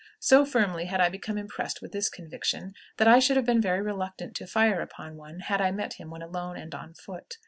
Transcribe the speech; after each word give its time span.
So 0.19 0.45
firmly 0.47 0.85
had 0.85 0.99
I 0.99 1.09
become 1.09 1.37
impressed 1.37 1.79
with 1.79 1.91
this 1.91 2.09
conviction, 2.09 2.73
that 2.97 3.07
I 3.07 3.19
should 3.19 3.37
have 3.37 3.45
been 3.45 3.61
very 3.61 3.83
reluctant 3.83 4.35
to 4.37 4.47
fire 4.47 4.81
upon 4.81 5.15
one 5.15 5.41
had 5.41 5.61
I 5.61 5.69
met 5.69 5.93
him 5.93 6.09
when 6.09 6.23
alone 6.23 6.57
and 6.57 6.73
on 6.73 6.95
foot. 6.95 7.37